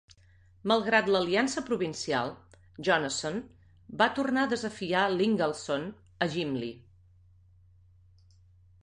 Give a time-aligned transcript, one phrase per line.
[0.69, 2.31] Malgrat l"aliança provincial,
[2.87, 3.37] Jonasson
[3.99, 5.87] va tornar a desafiar l"Ingaldson
[6.27, 6.71] a Gimli.